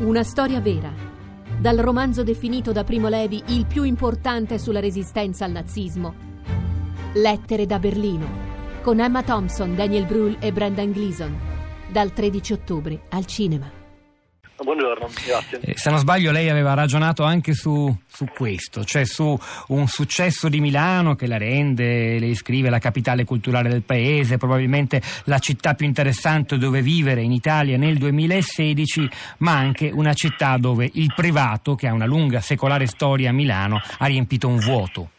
[0.00, 0.90] Una storia vera.
[1.58, 6.14] Dal romanzo definito da Primo Levi il più importante sulla resistenza al nazismo.
[7.12, 8.26] Lettere da Berlino.
[8.80, 11.38] Con Emma Thompson, Daniel Brühl e Brendan Gleeson.
[11.92, 13.79] Dal 13 ottobre al cinema.
[14.62, 15.58] Buongiorno, grazie.
[15.62, 20.50] Eh, se non sbaglio lei aveva ragionato anche su, su, questo, cioè su un successo
[20.50, 25.72] di Milano che la rende, lei scrive, la capitale culturale del paese, probabilmente la città
[25.72, 29.08] più interessante dove vivere in Italia nel 2016,
[29.38, 33.80] ma anche una città dove il privato, che ha una lunga secolare storia a Milano,
[33.98, 35.10] ha riempito un vuoto.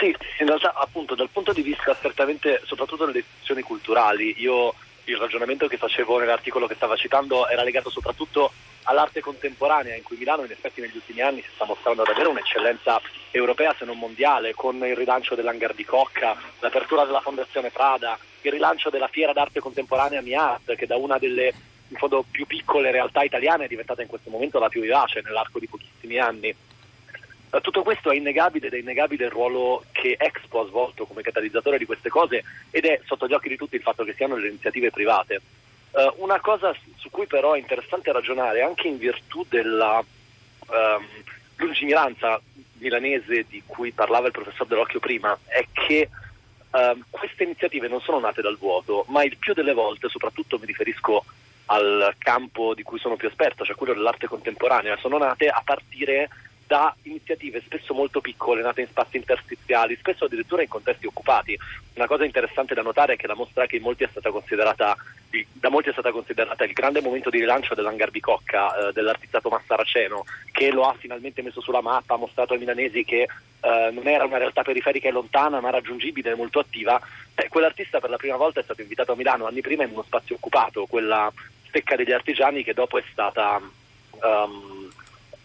[0.00, 4.74] Sì, in realtà appunto dal punto di vista certamente, soprattutto delle istituzioni culturali, io
[5.10, 8.52] il ragionamento che facevo nell'articolo che stava citando era legato soprattutto
[8.84, 13.00] all'arte contemporanea, in cui Milano in effetti negli ultimi anni si sta mostrando davvero un'eccellenza
[13.30, 18.50] europea se non mondiale, con il rilancio dell'Hangar di Cocca, l'apertura della Fondazione Prada, il
[18.50, 21.52] rilancio della Fiera d'arte contemporanea MIAT, che da una delle
[21.90, 25.58] in fondo più piccole realtà italiane è diventata in questo momento la più vivace nell'arco
[25.58, 26.54] di pochissimi anni.
[27.50, 31.22] Eh, tutto questo è innegabile ed è innegabile il ruolo che Expo ha svolto come
[31.22, 34.36] catalizzatore di queste cose ed è sotto gli occhi di tutti il fatto che siano
[34.36, 35.40] le iniziative private.
[35.90, 40.04] Uh, una cosa su cui però è interessante ragionare anche in virtù della
[40.66, 41.06] um,
[41.56, 42.38] lungimiranza
[42.74, 46.10] milanese di cui parlava il professor Dell'Occhio prima è che
[46.72, 50.66] um, queste iniziative non sono nate dal vuoto, ma il più delle volte, soprattutto mi
[50.66, 51.24] riferisco
[51.70, 56.28] al campo di cui sono più esperto, cioè quello dell'arte contemporanea, sono nate a partire
[56.68, 61.58] da iniziative spesso molto piccole, nate in spazi interstiziali, spesso addirittura in contesti occupati.
[61.94, 66.12] Una cosa interessante da notare è che la mostra che molti da molti è stata
[66.12, 70.94] considerata il grande momento di rilancio dell'Hangar Bicocca, eh, dell'artista Tommaso Saraceno, che lo ha
[70.94, 75.08] finalmente messo sulla mappa, ha mostrato ai milanesi che eh, non era una realtà periferica
[75.08, 77.00] e lontana, ma raggiungibile e molto attiva.
[77.34, 80.02] Eh, quell'artista per la prima volta è stato invitato a Milano anni prima in uno
[80.02, 81.32] spazio occupato, quella
[81.66, 83.58] stecca degli artigiani che dopo è stata...
[84.20, 84.77] Um,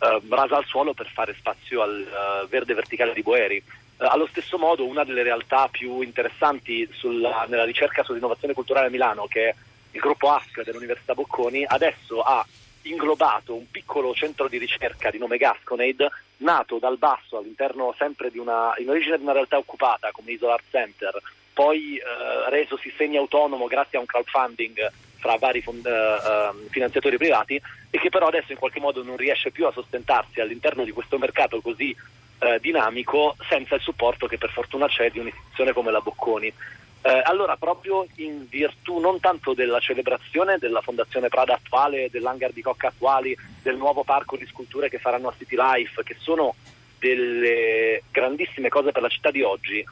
[0.00, 3.62] eh, rasa al suolo per fare spazio al uh, verde verticale di Boeri.
[3.96, 8.90] Uh, allo stesso modo una delle realtà più interessanti sulla, nella ricerca sull'innovazione culturale a
[8.90, 9.54] Milano, che è
[9.90, 12.46] il gruppo ASC dell'Università Bocconi, adesso ha
[12.82, 16.08] inglobato un piccolo centro di ricerca di nome Gasconade,
[16.38, 20.54] nato dal basso all'interno sempre di una, in origine di una realtà occupata come Isola
[20.54, 21.20] Art Center,
[21.52, 27.98] poi eh, resosi semi-autonomo grazie a un crowdfunding fra vari fond- uh, finanziatori privati e
[27.98, 31.60] che però adesso in qualche modo non riesce più a sostentarsi all'interno di questo mercato
[31.60, 36.52] così uh, dinamico senza il supporto che per fortuna c'è di un'istituzione come la Bocconi.
[37.00, 42.62] Uh, allora, proprio in virtù non tanto della celebrazione della Fondazione Prada attuale, dell'hangar di
[42.62, 46.54] Cocca attuali, del nuovo parco di sculture che faranno a City Life, che sono
[46.98, 49.84] delle grandissime cose per la città di oggi,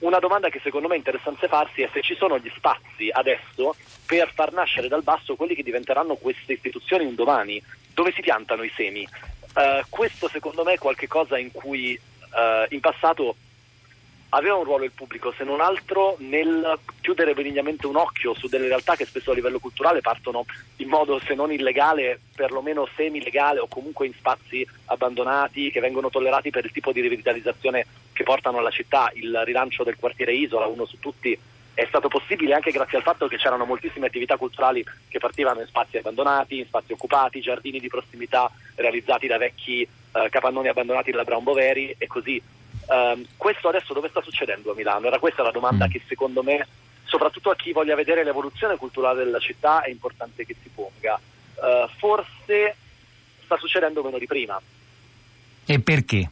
[0.00, 3.74] una domanda che secondo me è interessante farsi è se ci sono gli spazi adesso
[4.06, 7.62] per far nascere dal basso quelli che diventeranno queste istituzioni un domani,
[7.92, 9.06] dove si piantano i semi.
[9.54, 13.36] Uh, questo secondo me è qualcosa in cui uh, in passato
[14.30, 18.68] aveva un ruolo il pubblico, se non altro nel chiudere benignamente un occhio su delle
[18.68, 20.44] realtà che spesso a livello culturale partono
[20.76, 26.50] in modo se non illegale, perlomeno semi-legale o comunque in spazi abbandonati che vengono tollerati
[26.50, 29.10] per il tipo di rivitalizzazione che portano alla città.
[29.14, 31.36] Il rilancio del quartiere Isola, uno su tutti,
[31.74, 35.66] è stato possibile anche grazie al fatto che c'erano moltissime attività culturali che partivano in
[35.66, 41.24] spazi abbandonati, in spazi occupati, giardini di prossimità realizzati da vecchi eh, capannoni abbandonati della
[41.24, 42.40] Brown Boveri e così
[42.90, 45.06] Um, questo adesso dove sta succedendo a Milano?
[45.06, 45.90] Era questa la domanda mm.
[45.90, 46.66] che secondo me,
[47.04, 51.20] soprattutto a chi voglia vedere l'evoluzione culturale della città, è importante che si ponga.
[51.54, 52.76] Uh, forse
[53.44, 54.60] sta succedendo meno di prima.
[55.66, 56.30] E perché?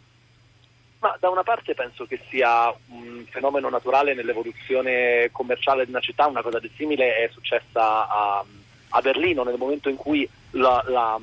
[0.99, 6.27] Ma da una parte penso che sia un fenomeno naturale nell'evoluzione commerciale di una città,
[6.27, 8.45] una cosa di simile è successa a,
[8.89, 11.21] a Berlino nel momento in cui la, la,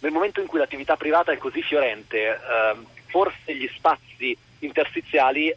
[0.00, 5.54] nel momento in cui l'attività privata è così fiorente, eh, forse gli spazi interstiziali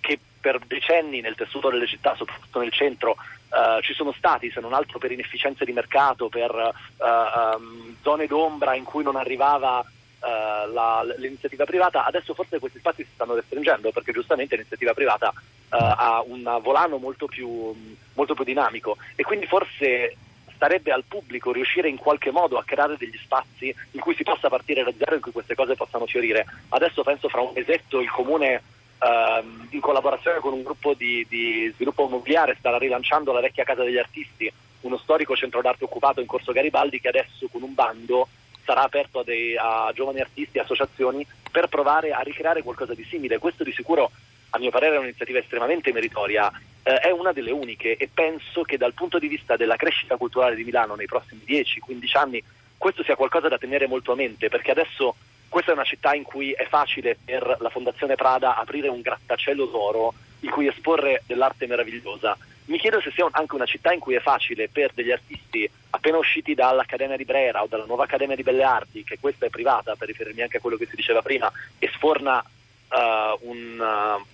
[0.00, 4.58] che per decenni nel tessuto delle città, soprattutto nel centro, uh, ci sono stati, se
[4.58, 9.78] non altro per inefficienze di mercato, per uh, um, zone d'ombra in cui non arrivava
[9.78, 15.32] uh, la, l'iniziativa privata, adesso forse questi spazi si stanno restringendo perché giustamente l'iniziativa privata
[15.68, 17.72] ha un volano molto più,
[18.12, 18.98] molto più dinamico.
[19.14, 20.16] E quindi forse
[20.62, 24.48] starebbe al pubblico riuscire in qualche modo a creare degli spazi in cui si possa
[24.48, 26.46] partire da zero, in cui queste cose possano fiorire.
[26.68, 28.62] Adesso penso fra un mesetto il comune
[29.02, 33.82] ehm, in collaborazione con un gruppo di, di sviluppo immobiliare starà rilanciando la vecchia casa
[33.82, 38.28] degli artisti, uno storico centro d'arte occupato in Corso Garibaldi che adesso con un bando
[38.64, 43.02] sarà aperto a, dei, a giovani artisti e associazioni per provare a ricreare qualcosa di
[43.02, 43.38] simile.
[43.38, 44.12] Questo di sicuro
[44.54, 46.50] a mio parere è un'iniziativa estremamente meritoria,
[46.82, 50.54] eh, è una delle uniche e penso che dal punto di vista della crescita culturale
[50.54, 52.42] di Milano nei prossimi 10-15 anni
[52.76, 55.14] questo sia qualcosa da tenere molto a mente perché adesso
[55.48, 59.66] questa è una città in cui è facile per la Fondazione Prada aprire un grattacielo
[59.66, 62.36] d'oro in cui esporre dell'arte meravigliosa.
[62.64, 66.16] Mi chiedo se sia anche una città in cui è facile per degli artisti appena
[66.16, 69.94] usciti dall'Accademia di Brera o dalla nuova Accademia di Belle Arti, che questa è privata
[69.94, 74.24] per riferirmi anche a quello che si diceva prima, e sforna uh, un,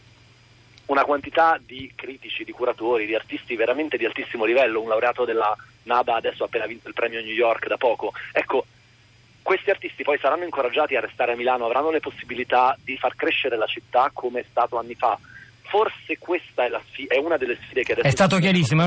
[0.89, 5.55] una quantità di critici, di curatori, di artisti veramente di altissimo livello, un laureato della
[5.85, 8.13] NABA adesso ha appena vinto il premio New York da poco.
[8.33, 8.67] Ecco,
[9.43, 13.57] questi artisti poi saranno incoraggiati a restare a Milano, avranno le possibilità di far crescere
[13.57, 15.19] la città come è stato anni fa.
[15.63, 18.09] Forse questa è, sfida, è una delle sfide che adesso...
[18.09, 18.83] È stato chiarissimo.